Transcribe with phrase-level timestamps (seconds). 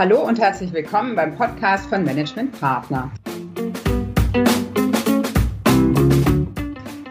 [0.00, 3.12] Hallo und herzlich willkommen beim Podcast von Management Partner.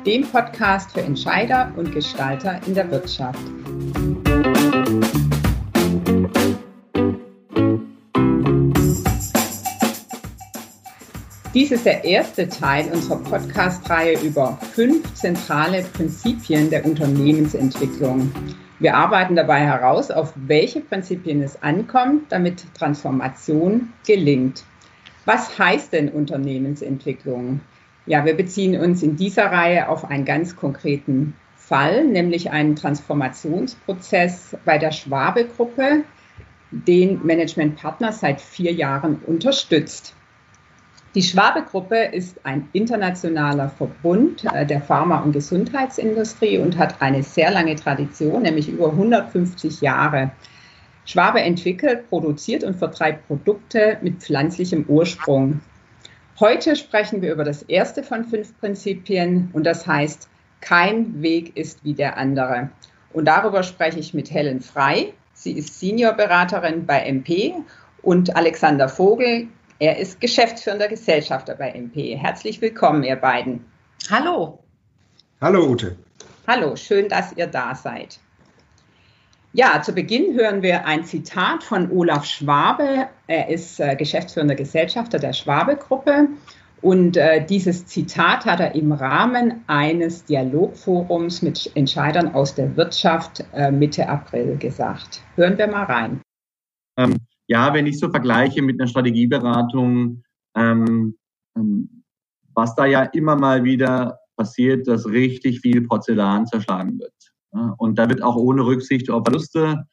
[0.08, 3.38] Dem Podcast für Entscheider und Gestalter in der Wirtschaft.
[11.54, 18.32] Dies ist der erste Teil unserer Podcast-Reihe über fünf zentrale Prinzipien der Unternehmensentwicklung.
[18.80, 24.64] Wir arbeiten dabei heraus, auf welche Prinzipien es ankommt, damit Transformation gelingt.
[25.26, 27.60] Was heißt denn Unternehmensentwicklung?
[28.06, 34.58] Ja, wir beziehen uns in dieser Reihe auf einen ganz konkreten Fall, nämlich einen Transformationsprozess
[34.64, 36.04] bei der Schwabe-Gruppe,
[36.72, 40.16] den Management Partner seit vier Jahren unterstützt.
[41.16, 47.50] Die Schwabe-Gruppe ist ein internationaler Verbund äh, der Pharma- und Gesundheitsindustrie und hat eine sehr
[47.50, 50.30] lange Tradition, nämlich über 150 Jahre.
[51.06, 55.62] Schwabe entwickelt, produziert und vertreibt Produkte mit pflanzlichem Ursprung.
[56.40, 60.30] Heute sprechen wir über das erste von fünf Prinzipien und das heißt,
[60.62, 62.70] kein Weg ist wie der andere.
[63.14, 65.14] Und darüber spreche ich mit Helen Frei.
[65.34, 67.56] Sie ist Seniorberaterin bei MP
[68.04, 69.48] und Alexander Vogel,
[69.80, 72.16] er ist geschäftsführender Gesellschafter bei MP.
[72.18, 73.66] Herzlich willkommen, ihr beiden.
[74.12, 74.60] Hallo.
[75.42, 75.96] Hallo, Ute.
[76.48, 78.20] Hallo, schön, dass ihr da seid.
[79.54, 83.08] Ja, zu Beginn hören wir ein Zitat von Olaf Schwabe.
[83.28, 86.28] Er ist äh, geschäftsführender Gesellschafter der Schwabe-Gruppe.
[86.82, 93.44] Und äh, dieses Zitat hat er im Rahmen eines Dialogforums mit Entscheidern aus der Wirtschaft
[93.54, 95.22] äh, Mitte April gesagt.
[95.36, 96.22] Hören wir mal rein.
[96.98, 97.18] Ähm,
[97.50, 100.24] ja, wenn ich so vergleiche mit einer Strategieberatung,
[100.56, 101.18] ähm,
[101.58, 102.04] ähm,
[102.54, 107.14] was da ja immer mal wieder passiert, dass richtig viel Porzellan zerschlagen wird.
[107.78, 109.86] Und da wird auch ohne Rücksicht auf Verluste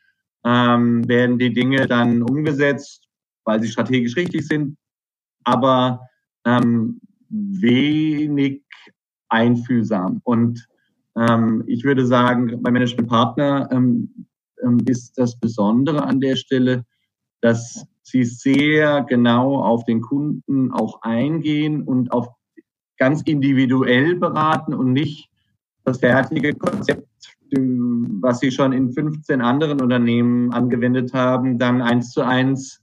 [0.46, 3.08] ähm, werden die Dinge dann umgesetzt,
[3.44, 4.77] weil sie strategisch richtig sind,
[5.44, 6.00] aber
[6.44, 8.62] ähm, wenig
[9.28, 10.20] einfühlsam.
[10.22, 10.64] Und
[11.16, 14.27] ähm, ich würde sagen, bei Management Partner ähm,
[14.62, 16.84] ähm, ist das Besondere an der Stelle,
[17.41, 22.29] dass sie sehr genau auf den Kunden auch eingehen und auf
[22.98, 25.29] ganz individuell beraten und nicht
[25.85, 27.07] das fertige Konzept,
[28.20, 32.80] was sie schon in 15 anderen Unternehmen angewendet haben, dann eins zu eins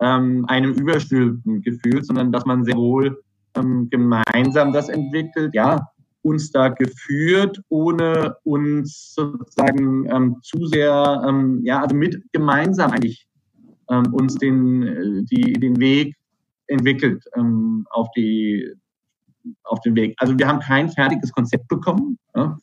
[0.00, 3.22] ähm, einem überstülpen gefühlt, sondern dass man sehr wohl
[3.56, 5.88] ähm, gemeinsam das entwickelt, ja,
[6.22, 13.26] uns da geführt, ohne uns sozusagen ähm, zu sehr, ähm, ja, also mit gemeinsam eigentlich
[13.90, 16.16] ähm, uns den, äh, die, den Weg
[16.66, 18.72] entwickelt ähm, auf, die,
[19.64, 20.14] auf den Weg.
[20.18, 22.18] Also wir haben kein fertiges Konzept bekommen.
[22.34, 22.56] Ja.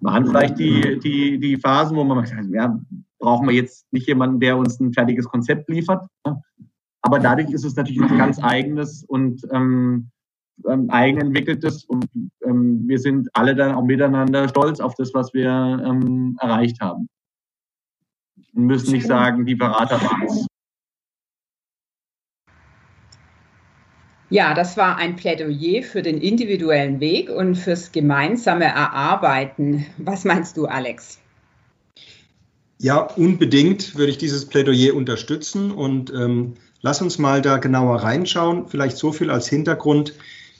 [0.00, 2.78] Waren vielleicht die, die, die Phasen, wo man sagt, ja,
[3.18, 6.06] brauchen wir jetzt nicht jemanden, der uns ein fertiges Konzept liefert.
[6.24, 6.40] Ja.
[7.02, 10.10] Aber dadurch ist es natürlich was ganz eigenes und ähm,
[10.68, 12.06] ähm, eigenentwickeltes und
[12.44, 15.48] ähm, wir sind alle dann auch miteinander stolz auf das, was wir
[15.84, 17.08] ähm, erreicht haben
[18.58, 20.46] und müssen nicht sagen, die Berater waren es.
[24.30, 29.86] Ja, das war ein Plädoyer für den individuellen Weg und fürs gemeinsame Erarbeiten.
[29.96, 31.18] Was meinst du, Alex?
[32.78, 38.66] Ja, unbedingt würde ich dieses Plädoyer unterstützen und ähm, lass uns mal da genauer reinschauen.
[38.66, 40.14] Vielleicht so viel als Hintergrund.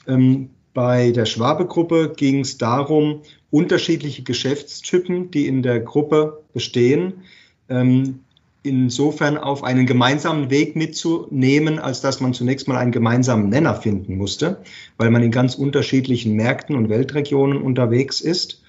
[0.07, 3.21] Ähm, bei der Schwabe-Gruppe ging es darum,
[3.51, 7.23] unterschiedliche Geschäftstypen, die in der Gruppe bestehen,
[7.69, 8.19] ähm,
[8.63, 14.17] insofern auf einen gemeinsamen Weg mitzunehmen, als dass man zunächst mal einen gemeinsamen Nenner finden
[14.17, 14.61] musste,
[14.97, 18.61] weil man in ganz unterschiedlichen Märkten und Weltregionen unterwegs ist.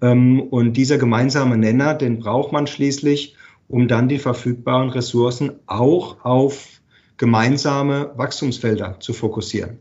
[0.00, 3.36] Ähm, und dieser gemeinsame Nenner, den braucht man schließlich,
[3.68, 6.80] um dann die verfügbaren Ressourcen auch auf
[7.16, 9.78] gemeinsame Wachstumsfelder zu fokussieren.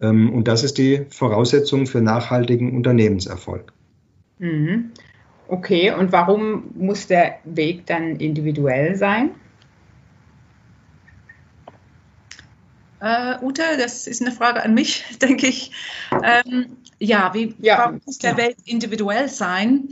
[0.00, 3.72] Ähm, und das ist die Voraussetzung für nachhaltigen Unternehmenserfolg.
[4.38, 4.92] Mhm.
[5.50, 9.30] Okay, und warum muss der Weg dann individuell sein?
[13.02, 15.72] Uh, Ute, das ist eine Frage an mich, denke ich.
[16.12, 18.36] Ähm, ja, wie ja, warum muss der.
[18.36, 19.88] Weg individuell sein?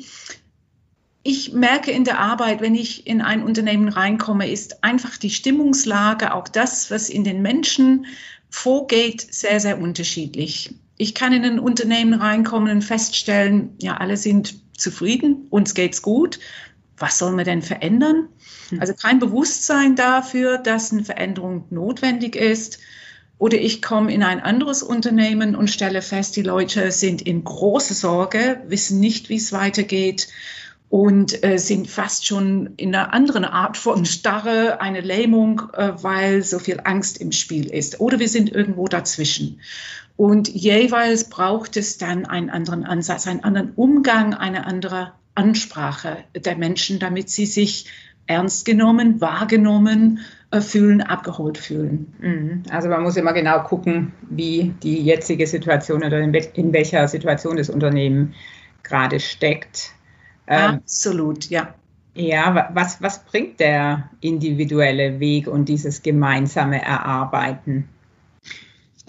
[1.25, 6.35] Ich merke in der Arbeit, wenn ich in ein Unternehmen reinkomme, ist einfach die Stimmungslage,
[6.35, 8.07] auch das, was in den Menschen
[8.49, 10.73] vorgeht, sehr, sehr unterschiedlich.
[10.99, 16.39] Ich kann in ein Unternehmen reinkommen und feststellen, ja, alle sind zufrieden, uns geht's gut.
[16.97, 18.29] Was soll man denn verändern?
[18.71, 18.81] Hm.
[18.81, 22.79] Also kein Bewusstsein dafür, dass eine Veränderung notwendig ist.
[23.39, 27.95] Oder ich komme in ein anderes Unternehmen und stelle fest, die Leute sind in große
[27.95, 30.27] Sorge, wissen nicht, wie es weitergeht.
[30.91, 36.43] Und äh, sind fast schon in einer anderen Art von Starre, eine Lähmung, äh, weil
[36.43, 38.01] so viel Angst im Spiel ist.
[38.01, 39.61] Oder wir sind irgendwo dazwischen.
[40.17, 46.57] Und jeweils braucht es dann einen anderen Ansatz, einen anderen Umgang, eine andere Ansprache der
[46.57, 47.87] Menschen, damit sie sich
[48.27, 50.21] ernst genommen, wahrgenommen
[50.51, 52.15] äh, fühlen, abgeholt fühlen.
[52.19, 52.63] Mhm.
[52.71, 57.57] Also man muss immer genau gucken, wie die jetzige Situation oder in, in welcher Situation
[57.57, 58.35] das Unternehmen
[58.83, 59.93] gerade steckt.
[60.49, 61.75] Ähm, Absolut, ja.
[62.15, 67.89] Ja, was, was bringt der individuelle Weg und dieses gemeinsame Erarbeiten?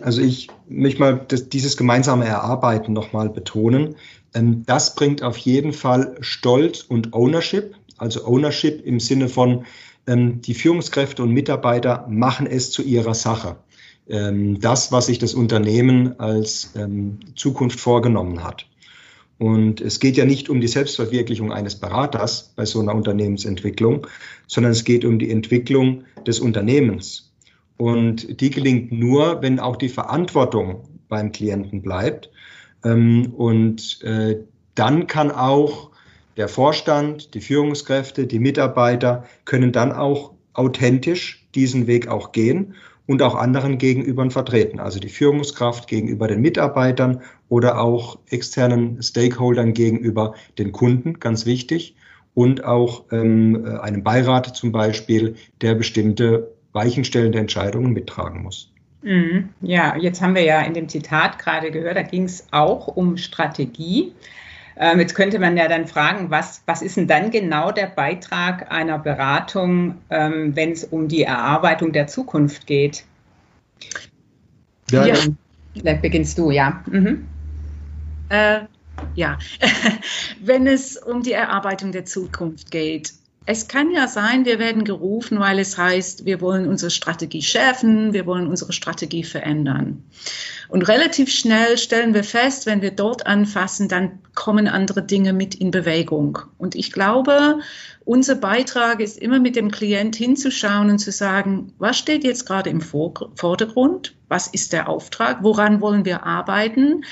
[0.01, 3.95] Also ich möchte mal das, dieses gemeinsame Erarbeiten nochmal betonen.
[4.35, 7.73] Ähm, das bringt auf jeden Fall Stolz und Ownership.
[7.97, 9.65] Also Ownership im Sinne von,
[10.05, 13.55] ähm, die Führungskräfte und Mitarbeiter machen es zu ihrer Sache.
[14.11, 16.73] Das, was sich das Unternehmen als
[17.35, 18.65] Zukunft vorgenommen hat.
[19.39, 24.05] Und es geht ja nicht um die Selbstverwirklichung eines Beraters bei so einer Unternehmensentwicklung,
[24.47, 27.31] sondern es geht um die Entwicklung des Unternehmens.
[27.77, 32.29] Und die gelingt nur, wenn auch die Verantwortung beim Klienten bleibt.
[32.83, 34.41] Ähm, und äh,
[34.75, 35.89] dann kann auch
[36.35, 42.75] der Vorstand, die Führungskräfte, die Mitarbeiter können dann auch authentisch diesen Weg auch gehen
[43.09, 49.73] und auch anderen gegenüber vertreten, also die Führungskraft gegenüber den Mitarbeitern oder auch externen Stakeholdern
[49.73, 51.95] gegenüber den Kunden, ganz wichtig,
[52.35, 58.71] und auch ähm, äh, einem Beirat zum Beispiel, der bestimmte weichenstellende Entscheidungen mittragen muss.
[59.01, 59.49] Mhm.
[59.61, 63.17] Ja, jetzt haben wir ja in dem Zitat gerade gehört, da ging es auch um
[63.17, 64.13] Strategie.
[64.77, 68.71] Ähm, jetzt könnte man ja dann fragen, was, was ist denn dann genau der Beitrag
[68.71, 73.03] einer Beratung, ähm, wenn es um die Erarbeitung der Zukunft geht?
[74.91, 75.15] Ja, ja.
[75.83, 76.83] Dann beginnst du, ja.
[76.87, 77.27] Mhm.
[78.29, 78.61] Äh,
[79.15, 79.37] ja,
[80.41, 83.13] wenn es um die Erarbeitung der Zukunft geht,
[83.51, 88.13] es kann ja sein, wir werden gerufen, weil es heißt, wir wollen unsere Strategie schärfen,
[88.13, 90.03] wir wollen unsere Strategie verändern.
[90.67, 95.55] Und relativ schnell stellen wir fest, wenn wir dort anfassen, dann kommen andere Dinge mit
[95.55, 96.37] in Bewegung.
[96.59, 97.57] Und ich glaube,
[98.05, 102.69] unser Beitrag ist immer mit dem Klient hinzuschauen und zu sagen, was steht jetzt gerade
[102.69, 104.13] im Vordergrund?
[104.27, 105.39] Was ist der Auftrag?
[105.41, 107.03] Woran wollen wir arbeiten?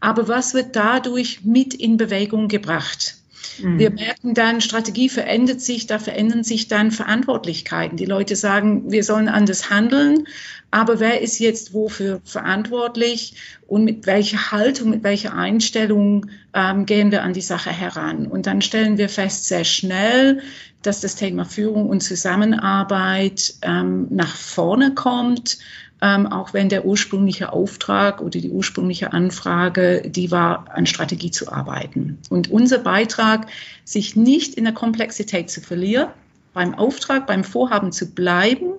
[0.00, 3.14] Aber was wird dadurch mit in Bewegung gebracht?
[3.60, 3.78] Mhm.
[3.78, 7.96] Wir merken dann, Strategie verändert sich, da verändern sich dann Verantwortlichkeiten.
[7.96, 10.26] Die Leute sagen, wir sollen anders handeln,
[10.70, 13.34] aber wer ist jetzt wofür verantwortlich
[13.66, 18.26] und mit welcher Haltung, mit welcher Einstellung ähm, gehen wir an die Sache heran?
[18.26, 20.42] Und dann stellen wir fest sehr schnell,
[20.82, 25.58] dass das Thema Führung und Zusammenarbeit ähm, nach vorne kommt
[26.02, 31.50] ähm, auch wenn der ursprüngliche Auftrag oder die ursprüngliche Anfrage, die war, an Strategie zu
[31.50, 32.18] arbeiten.
[32.28, 33.46] Und unser Beitrag,
[33.84, 36.08] sich nicht in der Komplexität zu verlieren,
[36.52, 38.72] beim Auftrag, beim Vorhaben zu bleiben,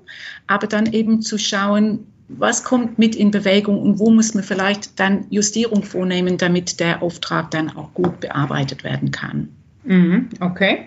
[0.48, 5.00] aber dann eben zu schauen, was kommt mit in Bewegung und wo muss man vielleicht
[5.00, 9.50] dann Justierung vornehmen, damit der Auftrag dann auch gut bearbeitet werden kann.
[9.84, 10.86] Mhm, okay.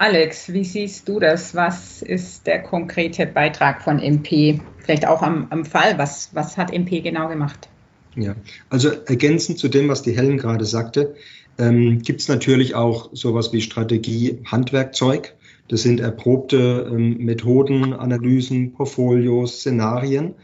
[0.00, 1.54] Alex, wie siehst du das?
[1.54, 4.58] Was ist der konkrete Beitrag von MP?
[4.78, 5.98] Vielleicht auch am, am Fall.
[5.98, 7.68] Was, was hat MP genau gemacht?
[8.16, 8.34] Ja,
[8.70, 11.16] also ergänzend zu dem, was die Helen gerade sagte,
[11.58, 15.34] ähm, gibt es natürlich auch sowas wie Strategie, Handwerkzeug.
[15.68, 20.34] Das sind erprobte ähm, Methoden, Analysen, Portfolios, Szenarien,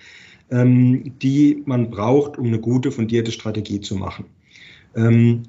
[0.51, 4.27] ähm, die man braucht, um eine gute, fundierte Strategie zu machen.
[4.95, 5.45] Ähm,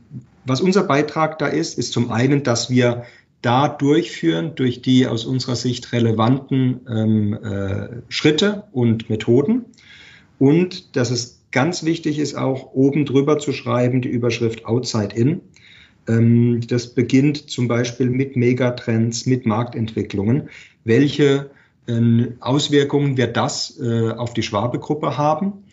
[0.45, 3.03] was unser Beitrag da ist, ist zum einen, dass wir
[3.41, 9.65] da durchführen durch die aus unserer Sicht relevanten ähm, äh, Schritte und Methoden.
[10.39, 15.41] Und dass es ganz wichtig ist, auch oben drüber zu schreiben, die Überschrift Outside In.
[16.07, 20.49] Ähm, das beginnt zum Beispiel mit Megatrends, mit Marktentwicklungen.
[20.83, 21.51] Welche
[21.87, 25.63] äh, Auswirkungen wird das äh, auf die Schwabe-Gruppe haben?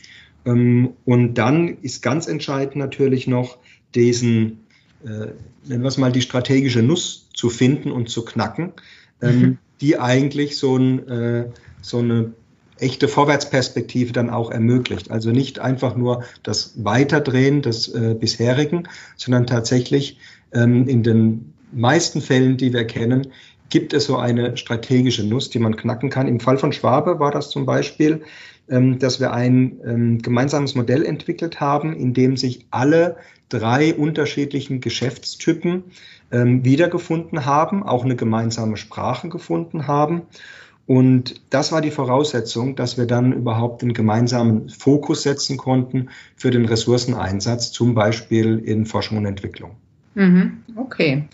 [0.44, 3.59] Ähm, und dann ist ganz entscheidend natürlich noch
[3.94, 4.63] diesen
[5.04, 8.73] nennen wir es mal, die strategische Nuss zu finden und zu knacken,
[9.20, 9.58] ähm, mhm.
[9.80, 11.46] die eigentlich so, ein, äh,
[11.82, 12.32] so eine
[12.78, 15.11] echte Vorwärtsperspektive dann auch ermöglicht.
[15.11, 20.18] Also nicht einfach nur das Weiterdrehen des äh, bisherigen, sondern tatsächlich
[20.52, 23.28] ähm, in den meisten Fällen, die wir kennen,
[23.70, 26.28] gibt es so eine strategische Nuss, die man knacken kann.
[26.28, 28.23] Im Fall von Schwabe war das zum Beispiel,
[28.68, 33.16] ähm, dass wir ein ähm, gemeinsames Modell entwickelt haben, in dem sich alle
[33.58, 35.84] drei unterschiedlichen Geschäftstypen
[36.32, 40.23] ähm, wiedergefunden haben, auch eine gemeinsame Sprache gefunden haben.
[40.87, 46.50] Und das war die Voraussetzung, dass wir dann überhaupt den gemeinsamen Fokus setzen konnten für
[46.50, 49.76] den Ressourceneinsatz, zum Beispiel in Forschung und Entwicklung.
[50.14, 51.25] Mhm, okay.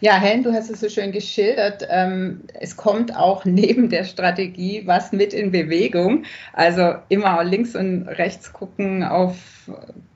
[0.00, 1.86] Ja, Helen, du hast es so schön geschildert.
[1.88, 6.24] Ähm, es kommt auch neben der Strategie was mit in Bewegung.
[6.52, 9.36] Also immer links und rechts gucken auf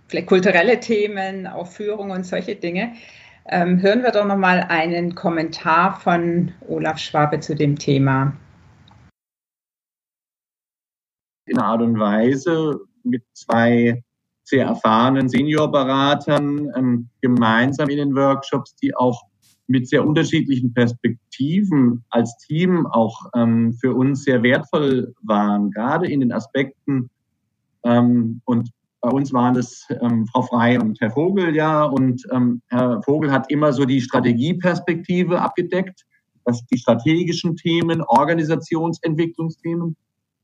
[0.09, 2.95] vielleicht kulturelle Themen, auf Führung und solche Dinge.
[3.47, 8.37] Ähm, hören wir doch noch mal einen Kommentar von Olaf Schwabe zu dem Thema.
[11.47, 14.03] In Art und Weise mit zwei
[14.45, 19.23] sehr erfahrenen Seniorberatern ähm, gemeinsam in den Workshops, die auch
[19.67, 26.21] mit sehr unterschiedlichen Perspektiven als Team auch ähm, für uns sehr wertvoll waren, gerade in
[26.21, 27.11] den Aspekten.
[27.85, 31.85] Ähm, und bei uns waren es ähm, Frau Frei und Herr Vogel, ja.
[31.85, 36.05] Und ähm, Herr Vogel hat immer so die Strategieperspektive abgedeckt,
[36.45, 39.97] das die strategischen Themen, Organisationsentwicklungsthemen.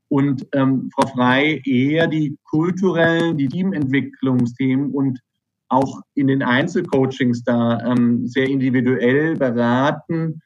[0.08, 5.18] Und ähm, Frau Frei eher die kulturellen, die Teamentwicklungsthemen und
[5.68, 10.40] auch in den Einzelcoachings da ähm, sehr individuell beraten.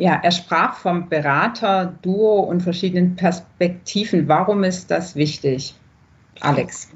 [0.00, 4.28] Ja, er sprach vom Berater, Duo und verschiedenen Perspektiven.
[4.28, 5.74] Warum ist das wichtig,
[6.40, 6.88] Alex?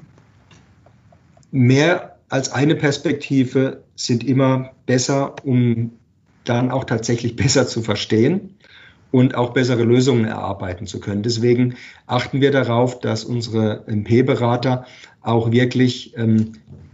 [1.51, 5.91] Mehr als eine Perspektive sind immer besser, um
[6.45, 8.57] dann auch tatsächlich besser zu verstehen
[9.11, 11.21] und auch bessere Lösungen erarbeiten zu können.
[11.21, 11.75] Deswegen
[12.07, 14.87] achten wir darauf, dass unsere MP-Berater
[15.21, 16.53] auch wirklich ähm,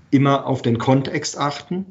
[0.10, 1.86] immer auf den Kontext achten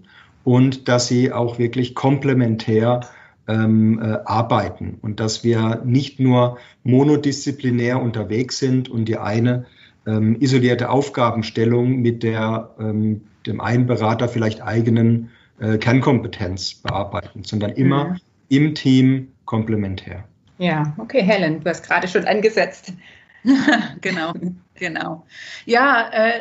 [0.45, 3.09] und dass sie auch wirklich komplementär
[3.51, 9.67] ähm, äh, arbeiten und dass wir nicht nur monodisziplinär unterwegs sind und die eine
[10.07, 17.73] ähm, isolierte Aufgabenstellung mit der ähm, dem einen Berater vielleicht eigenen äh, Kernkompetenz bearbeiten, sondern
[17.73, 18.17] immer mhm.
[18.49, 20.25] im Team komplementär.
[20.59, 22.93] Ja, okay, Helen, du hast gerade schon angesetzt.
[24.01, 24.33] genau,
[24.75, 25.27] genau.
[25.65, 26.41] Ja, äh,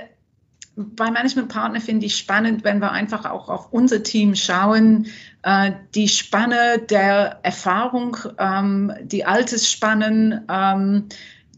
[0.79, 5.07] bei Managementpartner finde ich spannend, wenn wir einfach auch auf unser Team schauen,
[5.43, 11.09] äh, die Spanne der Erfahrung, ähm, die Altersspannen, ähm,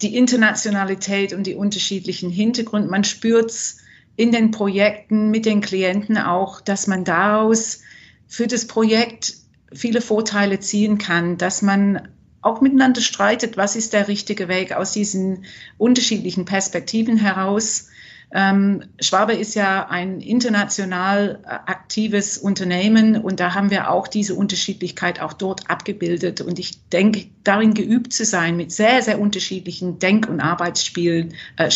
[0.01, 2.89] die Internationalität und die unterschiedlichen Hintergründe.
[2.89, 3.77] Man spürt es
[4.15, 7.81] in den Projekten mit den Klienten auch, dass man daraus
[8.27, 9.35] für das Projekt
[9.71, 12.07] viele Vorteile ziehen kann, dass man
[12.41, 15.45] auch miteinander streitet, was ist der richtige Weg aus diesen
[15.77, 17.90] unterschiedlichen Perspektiven heraus.
[18.33, 24.35] Ähm, Schwabe ist ja ein international äh, aktives Unternehmen und da haben wir auch diese
[24.35, 26.39] Unterschiedlichkeit auch dort abgebildet.
[26.39, 31.67] Und ich denke, darin geübt zu sein mit sehr, sehr unterschiedlichen Denk- und Arbeitsstilen äh,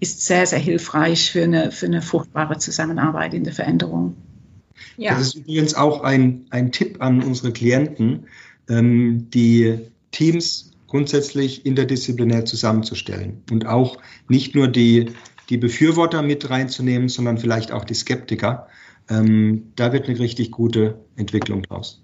[0.00, 4.16] ist sehr, sehr hilfreich für eine, für eine fruchtbare Zusammenarbeit in der Veränderung.
[4.96, 5.12] Ja.
[5.14, 8.26] Das ist übrigens auch ein, ein Tipp an unsere Klienten,
[8.68, 9.78] ähm, die
[10.10, 13.98] Teams grundsätzlich interdisziplinär zusammenzustellen und auch
[14.28, 15.12] nicht nur die,
[15.50, 18.68] die Befürworter mit reinzunehmen, sondern vielleicht auch die Skeptiker.
[19.08, 22.02] Ähm, da wird eine richtig gute Entwicklung draus.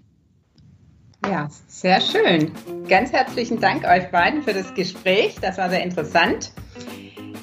[1.24, 2.50] Ja, sehr schön.
[2.88, 5.36] Ganz herzlichen Dank euch beiden für das Gespräch.
[5.40, 6.52] Das war sehr interessant.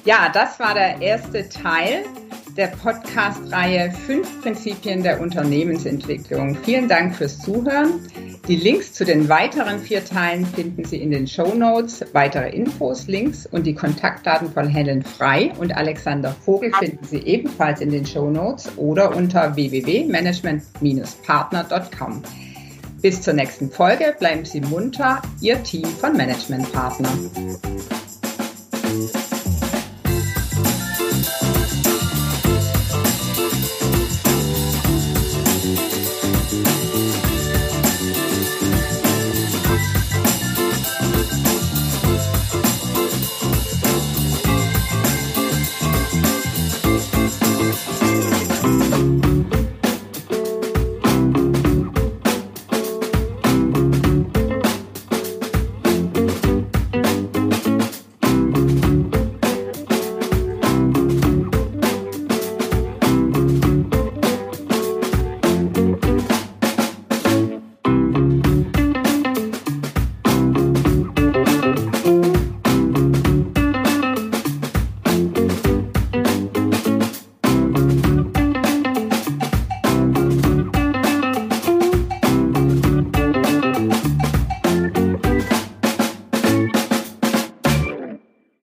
[0.04, 2.04] Ja, das war der erste Teil
[2.56, 6.56] der Podcast-Reihe Fünf Prinzipien der Unternehmensentwicklung.
[6.62, 8.00] Vielen Dank fürs Zuhören.
[8.46, 12.04] Die Links zu den weiteren vier Teilen finden Sie in den Show Notes.
[12.12, 17.80] Weitere Infos, Links und die Kontaktdaten von Helen Frei und Alexander Vogel finden Sie ebenfalls
[17.80, 22.22] in den Show Notes oder unter www.management-partner.com.
[23.00, 27.08] Bis zur nächsten Folge bleiben Sie munter, Ihr Team von Management Partner.